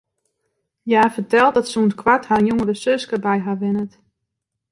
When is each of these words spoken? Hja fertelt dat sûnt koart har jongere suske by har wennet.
Hja 0.87 1.03
fertelt 1.15 1.53
dat 1.55 1.69
sûnt 1.71 1.93
koart 2.01 2.25
har 2.29 2.41
jongere 2.47 2.75
suske 2.83 3.17
by 3.25 3.37
har 3.45 3.55
wennet. 3.61 3.91